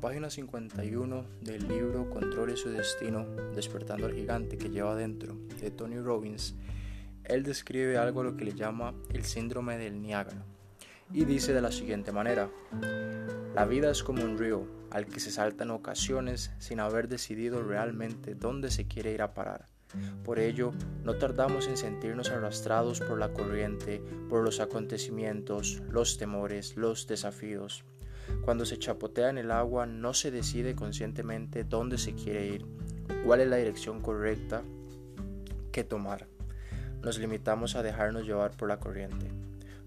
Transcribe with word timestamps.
página 0.00 0.30
51 0.30 1.26
del 1.42 1.68
libro 1.68 2.08
Controle 2.08 2.56
su 2.56 2.70
destino, 2.70 3.26
despertando 3.54 4.06
al 4.06 4.14
gigante 4.14 4.56
que 4.56 4.70
lleva 4.70 4.92
adentro, 4.92 5.36
de 5.60 5.70
Tony 5.70 5.98
Robbins, 5.98 6.54
él 7.24 7.42
describe 7.42 7.98
algo 7.98 8.22
a 8.22 8.24
lo 8.24 8.36
que 8.36 8.46
le 8.46 8.54
llama 8.54 8.94
el 9.12 9.24
síndrome 9.24 9.76
del 9.76 10.00
Niágara 10.00 10.42
y 11.12 11.24
dice 11.26 11.52
de 11.52 11.60
la 11.60 11.70
siguiente 11.70 12.12
manera, 12.12 12.50
la 13.54 13.66
vida 13.66 13.90
es 13.90 14.02
como 14.02 14.24
un 14.24 14.38
río 14.38 14.66
al 14.90 15.06
que 15.06 15.20
se 15.20 15.30
salta 15.30 15.64
en 15.64 15.70
ocasiones 15.70 16.50
sin 16.58 16.80
haber 16.80 17.08
decidido 17.08 17.62
realmente 17.62 18.34
dónde 18.34 18.70
se 18.70 18.86
quiere 18.86 19.12
ir 19.12 19.20
a 19.20 19.34
parar. 19.34 19.66
Por 20.24 20.38
ello, 20.38 20.72
no 21.04 21.16
tardamos 21.16 21.66
en 21.66 21.76
sentirnos 21.76 22.30
arrastrados 22.30 23.00
por 23.00 23.18
la 23.18 23.32
corriente, 23.32 24.00
por 24.28 24.44
los 24.44 24.60
acontecimientos, 24.60 25.82
los 25.90 26.16
temores, 26.16 26.76
los 26.76 27.06
desafíos. 27.06 27.84
Cuando 28.42 28.64
se 28.64 28.78
chapotea 28.78 29.30
en 29.30 29.38
el 29.38 29.50
agua 29.50 29.86
no 29.86 30.14
se 30.14 30.30
decide 30.30 30.74
conscientemente 30.74 31.64
dónde 31.64 31.98
se 31.98 32.14
quiere 32.14 32.46
ir, 32.46 32.66
cuál 33.24 33.40
es 33.40 33.48
la 33.48 33.56
dirección 33.56 34.00
correcta 34.00 34.62
que 35.72 35.84
tomar. 35.84 36.26
Nos 37.02 37.18
limitamos 37.18 37.76
a 37.76 37.82
dejarnos 37.82 38.26
llevar 38.26 38.56
por 38.56 38.68
la 38.68 38.80
corriente. 38.80 39.30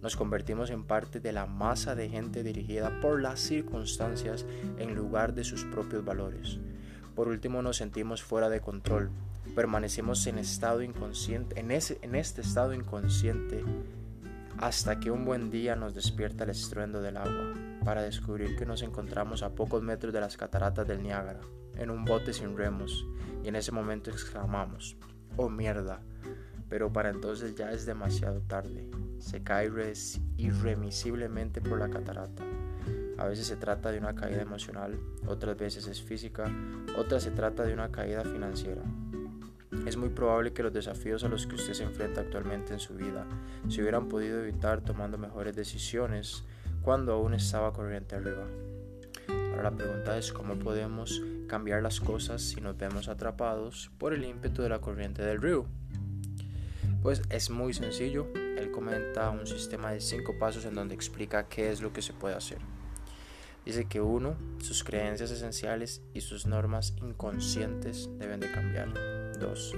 Nos 0.01 0.15
convertimos 0.15 0.69
en 0.69 0.83
parte 0.83 1.19
de 1.19 1.31
la 1.31 1.45
masa 1.45 1.95
de 1.95 2.09
gente 2.09 2.43
dirigida 2.43 2.99
por 3.01 3.21
las 3.21 3.39
circunstancias 3.39 4.45
en 4.77 4.95
lugar 4.95 5.33
de 5.33 5.43
sus 5.43 5.63
propios 5.65 6.03
valores. 6.03 6.59
Por 7.15 7.27
último 7.27 7.61
nos 7.61 7.77
sentimos 7.77 8.23
fuera 8.23 8.49
de 8.49 8.59
control, 8.59 9.11
permanecemos 9.55 10.25
en, 10.27 10.39
estado 10.39 10.81
inconsciente, 10.81 11.59
en, 11.59 11.71
en 11.71 12.15
este 12.15 12.41
estado 12.41 12.73
inconsciente 12.73 13.63
hasta 14.63 14.97
que 14.97 15.11
un 15.11 15.25
buen 15.25 15.49
día 15.49 15.75
nos 15.75 15.93
despierta 15.93 16.45
el 16.45 16.51
estruendo 16.51 17.01
del 17.01 17.17
agua 17.17 17.53
para 17.83 18.01
descubrir 18.01 18.55
que 18.55 18.65
nos 18.65 18.81
encontramos 18.81 19.43
a 19.43 19.53
pocos 19.53 19.83
metros 19.83 20.13
de 20.13 20.21
las 20.21 20.37
cataratas 20.37 20.87
del 20.87 21.03
Niágara, 21.03 21.41
en 21.75 21.89
un 21.89 22.05
bote 22.05 22.31
sin 22.31 22.55
remos, 22.55 23.05
y 23.43 23.49
en 23.49 23.57
ese 23.57 23.73
momento 23.73 24.09
exclamamos, 24.09 24.95
oh 25.35 25.49
mierda, 25.49 25.99
pero 26.69 26.93
para 26.93 27.09
entonces 27.09 27.55
ya 27.55 27.73
es 27.73 27.85
demasiado 27.85 28.39
tarde, 28.39 28.89
se 29.19 29.43
cae 29.43 29.69
irremisiblemente 30.37 31.59
por 31.59 31.77
la 31.77 31.89
catarata. 31.89 32.43
A 33.17 33.25
veces 33.25 33.45
se 33.45 33.57
trata 33.57 33.91
de 33.91 33.99
una 33.99 34.15
caída 34.15 34.43
emocional, 34.43 34.97
otras 35.27 35.57
veces 35.57 35.87
es 35.87 36.01
física, 36.01 36.49
otras 36.97 37.23
se 37.23 37.31
trata 37.31 37.63
de 37.63 37.73
una 37.73 37.91
caída 37.91 38.23
financiera. 38.23 38.81
Muy 40.03 40.09
probable 40.09 40.51
que 40.51 40.63
los 40.63 40.73
desafíos 40.73 41.23
a 41.23 41.29
los 41.29 41.47
que 41.47 41.55
usted 41.55 41.71
se 41.71 41.83
enfrenta 41.83 42.19
actualmente 42.19 42.73
en 42.73 42.79
su 42.81 42.93
vida 42.93 43.25
se 43.69 43.79
hubieran 43.79 44.09
podido 44.09 44.37
evitar 44.37 44.81
tomando 44.81 45.17
mejores 45.17 45.55
decisiones 45.55 46.43
cuando 46.81 47.13
aún 47.13 47.33
estaba 47.33 47.71
corriente 47.71 48.17
arriba. 48.17 48.45
Ahora 49.29 49.63
la 49.63 49.71
pregunta 49.71 50.17
es 50.17 50.33
cómo 50.33 50.59
podemos 50.59 51.21
cambiar 51.47 51.81
las 51.81 52.01
cosas 52.01 52.41
si 52.41 52.59
nos 52.59 52.77
vemos 52.77 53.07
atrapados 53.07 53.91
por 53.97 54.13
el 54.13 54.25
ímpetu 54.25 54.61
de 54.61 54.67
la 54.67 54.81
corriente 54.81 55.21
del 55.21 55.41
río. 55.41 55.67
Pues 57.01 57.21
es 57.29 57.49
muy 57.49 57.73
sencillo, 57.73 58.27
él 58.35 58.71
comenta 58.71 59.29
un 59.29 59.47
sistema 59.47 59.91
de 59.91 60.01
cinco 60.01 60.37
pasos 60.37 60.65
en 60.65 60.75
donde 60.75 60.95
explica 60.95 61.47
qué 61.47 61.71
es 61.71 61.81
lo 61.81 61.93
que 61.93 62.01
se 62.01 62.11
puede 62.11 62.35
hacer. 62.35 62.57
Dice 63.63 63.85
que 63.85 64.01
uno, 64.01 64.35
sus 64.61 64.83
creencias 64.83 65.31
esenciales 65.31 66.01
y 66.13 66.19
sus 66.19 66.45
normas 66.45 66.93
inconscientes 66.97 68.09
deben 68.19 68.41
de 68.41 68.51
cambiar. 68.51 69.22
2. 69.39 69.75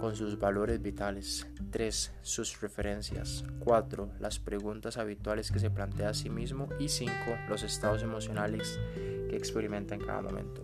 Con 0.00 0.16
sus 0.16 0.38
valores 0.38 0.80
vitales. 0.80 1.46
3. 1.70 2.12
Sus 2.22 2.60
referencias. 2.60 3.44
4. 3.60 4.10
Las 4.20 4.38
preguntas 4.38 4.96
habituales 4.96 5.50
que 5.50 5.58
se 5.58 5.70
plantea 5.70 6.10
a 6.10 6.14
sí 6.14 6.30
mismo. 6.30 6.68
Y 6.78 6.88
5. 6.88 7.12
Los 7.48 7.62
estados 7.62 8.02
emocionales 8.02 8.78
que 8.94 9.36
experimenta 9.36 9.94
en 9.94 10.00
cada 10.00 10.22
momento. 10.22 10.62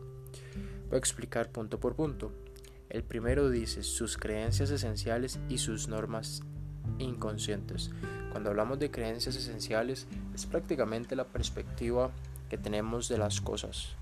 Voy 0.89 0.97
a 0.97 0.99
explicar 0.99 1.51
punto 1.51 1.81
por 1.81 1.97
punto. 1.97 2.33
El 2.89 3.03
primero 3.03 3.51
dice 3.51 3.83
sus 3.83 4.17
creencias 4.17 4.71
esenciales 4.71 5.41
y 5.49 5.59
sus 5.59 5.89
normas 5.89 6.43
inconscientes. 6.99 7.91
Cuando 8.31 8.51
hablamos 8.51 8.79
de 8.79 8.91
creencias 8.91 9.37
esenciales 9.37 10.07
es 10.35 10.47
prácticamente 10.47 11.17
la 11.17 11.27
perspectiva 11.27 12.11
que 12.49 12.59
tenemos 12.59 13.09
de 13.09 13.19
las 13.19 13.41
cosas. 13.41 13.97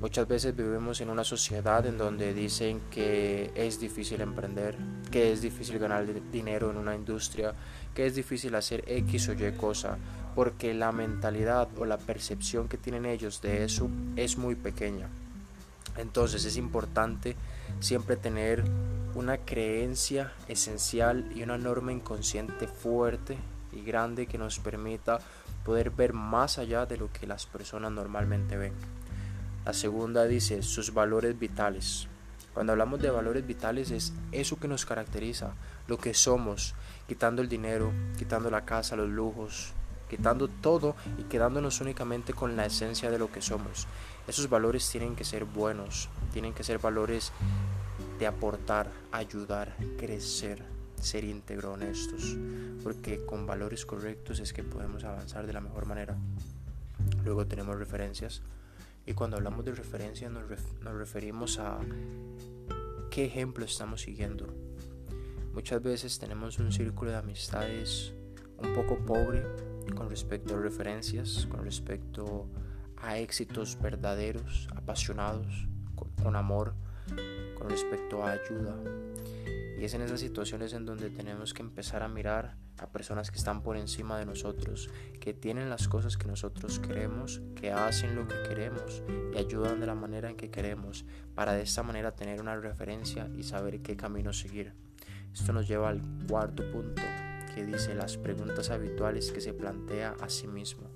Muchas 0.00 0.28
veces 0.28 0.54
vivimos 0.54 1.00
en 1.00 1.10
una 1.10 1.24
sociedad 1.24 1.84
en 1.84 1.98
donde 1.98 2.32
dicen 2.32 2.82
que 2.88 3.50
es 3.56 3.80
difícil 3.80 4.20
emprender, 4.20 4.76
que 5.10 5.32
es 5.32 5.42
difícil 5.42 5.80
ganar 5.80 6.06
dinero 6.30 6.70
en 6.70 6.76
una 6.76 6.94
industria, 6.94 7.52
que 7.96 8.06
es 8.06 8.14
difícil 8.14 8.54
hacer 8.54 8.84
X 8.86 9.28
o 9.28 9.32
Y 9.32 9.52
cosa, 9.56 9.98
porque 10.36 10.72
la 10.72 10.92
mentalidad 10.92 11.68
o 11.78 11.84
la 11.84 11.98
percepción 11.98 12.68
que 12.68 12.78
tienen 12.78 13.06
ellos 13.06 13.42
de 13.42 13.64
eso 13.64 13.90
es 14.14 14.38
muy 14.38 14.54
pequeña. 14.54 15.08
Entonces 15.96 16.44
es 16.44 16.56
importante 16.56 17.34
siempre 17.80 18.16
tener 18.16 18.62
una 19.16 19.38
creencia 19.38 20.32
esencial 20.46 21.28
y 21.34 21.42
una 21.42 21.58
norma 21.58 21.90
inconsciente 21.90 22.68
fuerte 22.68 23.36
y 23.72 23.82
grande 23.82 24.28
que 24.28 24.38
nos 24.38 24.60
permita 24.60 25.18
poder 25.64 25.90
ver 25.90 26.12
más 26.12 26.58
allá 26.58 26.86
de 26.86 26.98
lo 26.98 27.12
que 27.12 27.26
las 27.26 27.46
personas 27.46 27.90
normalmente 27.90 28.56
ven. 28.56 28.74
La 29.68 29.74
segunda 29.74 30.24
dice 30.24 30.62
sus 30.62 30.94
valores 30.94 31.38
vitales. 31.38 32.08
Cuando 32.54 32.72
hablamos 32.72 33.02
de 33.02 33.10
valores 33.10 33.46
vitales 33.46 33.90
es 33.90 34.14
eso 34.32 34.58
que 34.58 34.66
nos 34.66 34.86
caracteriza, 34.86 35.52
lo 35.88 35.98
que 35.98 36.14
somos, 36.14 36.74
quitando 37.06 37.42
el 37.42 37.50
dinero, 37.50 37.92
quitando 38.16 38.50
la 38.50 38.64
casa, 38.64 38.96
los 38.96 39.10
lujos, 39.10 39.74
quitando 40.08 40.48
todo 40.48 40.96
y 41.18 41.24
quedándonos 41.24 41.82
únicamente 41.82 42.32
con 42.32 42.56
la 42.56 42.64
esencia 42.64 43.10
de 43.10 43.18
lo 43.18 43.30
que 43.30 43.42
somos. 43.42 43.86
Esos 44.26 44.48
valores 44.48 44.88
tienen 44.88 45.14
que 45.14 45.24
ser 45.24 45.44
buenos, 45.44 46.08
tienen 46.32 46.54
que 46.54 46.64
ser 46.64 46.78
valores 46.78 47.30
de 48.18 48.26
aportar, 48.26 48.90
ayudar, 49.12 49.76
crecer, 49.98 50.64
ser 50.98 51.24
íntegro, 51.24 51.74
honestos, 51.74 52.38
porque 52.82 53.22
con 53.26 53.46
valores 53.46 53.84
correctos 53.84 54.40
es 54.40 54.54
que 54.54 54.64
podemos 54.64 55.04
avanzar 55.04 55.46
de 55.46 55.52
la 55.52 55.60
mejor 55.60 55.84
manera. 55.84 56.16
Luego 57.22 57.46
tenemos 57.46 57.78
referencias 57.78 58.40
y 59.08 59.14
cuando 59.14 59.38
hablamos 59.38 59.64
de 59.64 59.72
referencia 59.72 60.28
nos, 60.28 60.44
referimos 60.82 61.58
a 61.58 61.78
qué 63.10 63.24
ejemplo 63.24 63.64
estamos 63.64 64.02
siguiendo. 64.02 64.46
Muchas 65.54 65.82
veces 65.82 66.18
tenemos 66.18 66.58
un 66.58 66.70
círculo 66.70 67.12
de 67.12 67.16
amistades 67.16 68.12
un 68.58 68.74
poco 68.74 68.98
pobre 68.98 69.46
con 69.96 70.10
respecto 70.10 70.54
a 70.54 70.58
referencias, 70.58 71.46
con 71.50 71.64
respecto 71.64 72.50
a 72.98 73.16
éxitos 73.16 73.80
verdaderos, 73.80 74.68
apasionados, 74.76 75.66
con 76.22 76.36
amor, 76.36 76.74
con 77.58 77.70
respecto 77.70 78.22
a 78.22 78.32
ayuda. 78.32 78.76
Y 79.78 79.84
es 79.84 79.94
en 79.94 80.02
esas 80.02 80.20
situaciones 80.20 80.74
en 80.74 80.84
donde 80.84 81.08
tenemos 81.08 81.54
que 81.54 81.62
empezar 81.62 82.02
a 82.02 82.08
mirar 82.08 82.57
a 82.78 82.90
personas 82.90 83.30
que 83.30 83.38
están 83.38 83.62
por 83.62 83.76
encima 83.76 84.18
de 84.18 84.26
nosotros, 84.26 84.90
que 85.20 85.34
tienen 85.34 85.70
las 85.70 85.88
cosas 85.88 86.16
que 86.16 86.28
nosotros 86.28 86.78
queremos, 86.78 87.40
que 87.54 87.72
hacen 87.72 88.14
lo 88.14 88.26
que 88.26 88.42
queremos 88.48 89.02
y 89.34 89.38
ayudan 89.38 89.80
de 89.80 89.86
la 89.86 89.94
manera 89.94 90.30
en 90.30 90.36
que 90.36 90.50
queremos, 90.50 91.04
para 91.34 91.52
de 91.52 91.62
esta 91.62 91.82
manera 91.82 92.14
tener 92.14 92.40
una 92.40 92.56
referencia 92.56 93.28
y 93.36 93.42
saber 93.42 93.80
qué 93.80 93.96
camino 93.96 94.32
seguir. 94.32 94.72
Esto 95.32 95.52
nos 95.52 95.68
lleva 95.68 95.88
al 95.88 96.02
cuarto 96.28 96.68
punto, 96.70 97.02
que 97.54 97.64
dice 97.64 97.94
las 97.94 98.16
preguntas 98.16 98.70
habituales 98.70 99.30
que 99.32 99.40
se 99.40 99.52
plantea 99.52 100.14
a 100.20 100.28
sí 100.28 100.46
mismo. 100.46 100.88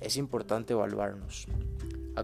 Es 0.00 0.16
importante 0.16 0.72
evaluarnos. 0.72 1.46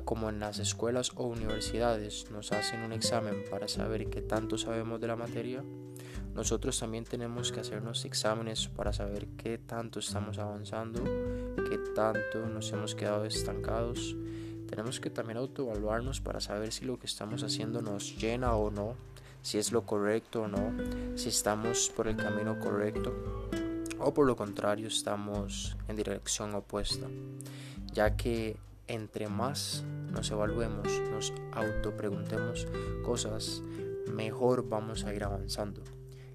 Como 0.05 0.29
en 0.29 0.41
las 0.41 0.59
escuelas 0.59 1.13
o 1.15 1.27
universidades 1.27 2.31
nos 2.31 2.53
hacen 2.53 2.81
un 2.81 2.93
examen 2.93 3.45
para 3.51 3.69
saber 3.69 4.11
qué 4.11 4.21
tanto 4.21 4.59
sabemos 4.59 5.01
de 5.01 5.07
la 5.07 5.17
materia, 5.17 5.65
nosotros 6.37 6.79
también 6.79 7.05
tenemos 7.05 7.51
que 7.51 7.61
hacernos 7.61 8.05
exámenes 8.05 8.69
para 8.69 8.93
saber 8.93 9.27
qué 9.39 9.57
tanto 9.57 10.01
estamos 10.01 10.39
avanzando, 10.39 11.03
qué 11.71 11.79
tanto 11.95 12.47
nos 12.47 12.71
hemos 12.73 12.95
quedado 12.95 13.25
estancados. 13.25 14.15
Tenemos 14.69 15.01
que 15.01 15.09
también 15.09 15.39
autoevaluarnos 15.39 16.21
para 16.21 16.41
saber 16.41 16.73
si 16.73 16.85
lo 16.85 16.99
que 16.99 17.07
estamos 17.07 17.43
haciendo 17.43 17.81
nos 17.81 18.19
llena 18.19 18.55
o 18.55 18.71
no, 18.71 18.97
si 19.41 19.57
es 19.57 19.73
lo 19.73 19.87
correcto 19.87 20.43
o 20.43 20.49
no, 20.49 20.75
si 21.17 21.31
estamos 21.31 21.91
por 21.97 22.07
el 22.07 22.17
camino 22.17 22.61
correcto 22.61 23.15
o 23.99 24.13
por 24.13 24.27
lo 24.27 24.37
contrario 24.37 24.89
estamos 24.89 25.75
en 25.89 25.97
dirección 25.97 26.55
opuesta, 26.55 27.07
ya 27.95 28.15
que 28.15 28.59
entre 28.89 29.29
más 29.29 29.85
nos 30.13 30.31
evaluemos, 30.31 31.01
nos 31.11 31.33
autopreguntemos 31.53 32.67
cosas, 33.05 33.63
mejor 34.13 34.69
vamos 34.69 35.05
a 35.05 35.15
ir 35.15 35.25
avanzando. 35.25 35.83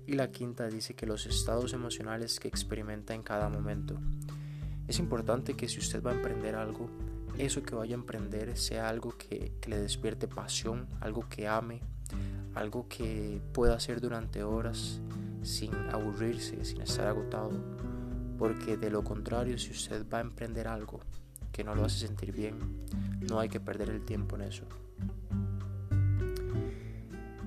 Y 0.06 0.14
la 0.14 0.32
quinta 0.32 0.68
dice 0.68 0.94
que 0.94 1.06
los 1.06 1.26
estados 1.26 1.74
emocionales 1.74 2.40
que 2.40 2.48
experimenta 2.48 3.14
en 3.14 3.24
cada 3.24 3.50
momento. 3.50 4.00
Es 4.88 5.00
importante 5.00 5.56
que 5.56 5.68
si 5.68 5.80
usted 5.80 6.04
va 6.04 6.12
a 6.12 6.16
emprender 6.16 6.56
algo, 6.56 6.90
eso 7.38 7.64
que 7.64 7.76
vaya 7.76 7.96
a 7.96 8.00
emprender 8.00 8.58
sea 8.58 8.90
algo 8.90 9.16
que, 9.18 9.54
le 9.68 9.80
despierte 9.80 10.28
pasión, 10.28 10.88
algo 11.00 11.28
que 11.30 11.48
ame, 11.48 11.82
algo 12.56 12.88
que 12.88 13.42
pueda 13.54 13.76
hacer 13.76 14.02
durante 14.02 14.44
horas 14.44 15.00
sin 15.44 15.74
aburrirse, 15.92 16.66
sin 16.66 16.82
estar 16.82 17.08
agotado. 17.08 17.52
Porque 18.38 18.76
de 18.76 18.90
lo 18.90 19.04
contrario, 19.04 19.58
si 19.58 19.72
usted 19.72 20.06
va 20.12 20.18
a 20.18 20.22
emprender 20.22 20.68
algo 20.68 21.00
que 21.52 21.64
no 21.64 21.76
lo 21.76 21.86
hace 21.86 22.00
sentir 22.08 22.32
bien, 22.32 22.58
no 23.30 23.40
hay 23.40 23.50
que 23.50 23.60
perder 23.60 23.90
el 23.90 24.04
tiempo 24.04 24.36
en 24.36 24.42
eso. 24.44 24.66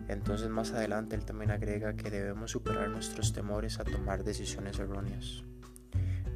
Entonces 0.09 0.49
más 0.49 0.73
adelante 0.73 1.17
él 1.17 1.25
también 1.25 1.51
agrega 1.51 1.95
que 1.95 2.11
debemos 2.11 2.51
superar 2.51 2.89
nuestros 2.91 3.33
temores 3.33 3.81
a 3.81 3.85
tomar 3.85 4.25
decisiones 4.25 4.79
erróneas. 4.79 5.45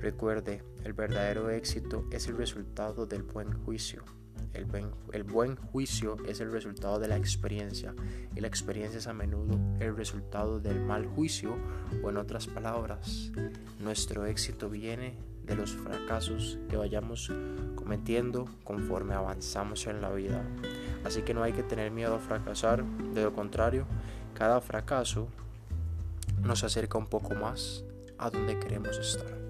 Recuerde, 0.00 0.62
el 0.84 0.92
verdadero 0.92 1.50
éxito 1.50 2.06
es 2.12 2.28
el 2.28 2.36
resultado 2.36 3.06
del 3.06 3.22
buen 3.22 3.52
juicio. 3.64 4.04
El 4.54 4.64
buen, 4.64 4.90
el 5.12 5.24
buen, 5.24 5.56
juicio 5.56 6.16
es 6.26 6.40
el 6.40 6.50
resultado 6.50 6.98
de 6.98 7.08
la 7.08 7.16
experiencia 7.16 7.94
y 8.34 8.40
la 8.40 8.48
experiencia 8.48 8.98
es 8.98 9.06
a 9.06 9.12
menudo 9.12 9.58
el 9.80 9.96
resultado 9.96 10.58
del 10.60 10.80
mal 10.80 11.06
juicio 11.06 11.56
o 12.02 12.10
en 12.10 12.16
otras 12.16 12.46
palabras, 12.46 13.32
nuestro 13.78 14.26
éxito 14.26 14.70
viene 14.70 15.16
de 15.48 15.56
los 15.56 15.72
fracasos 15.72 16.58
que 16.68 16.76
vayamos 16.76 17.32
cometiendo 17.74 18.46
conforme 18.64 19.14
avanzamos 19.14 19.86
en 19.86 20.00
la 20.00 20.10
vida. 20.10 20.44
Así 21.08 21.22
que 21.22 21.32
no 21.32 21.42
hay 21.42 21.54
que 21.54 21.62
tener 21.62 21.90
miedo 21.90 22.16
a 22.16 22.18
fracasar, 22.18 22.84
de 22.84 23.22
lo 23.22 23.32
contrario, 23.32 23.86
cada 24.34 24.60
fracaso 24.60 25.28
nos 26.42 26.64
acerca 26.64 26.98
un 26.98 27.06
poco 27.06 27.34
más 27.34 27.82
a 28.18 28.28
donde 28.28 28.58
queremos 28.58 28.98
estar. 28.98 29.47